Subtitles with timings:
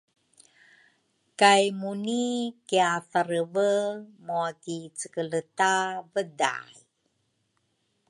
[1.39, 2.25] kay Muni
[2.67, 3.71] kiathareve
[4.25, 5.71] mua ki cekeleta
[6.11, 6.71] Vedai.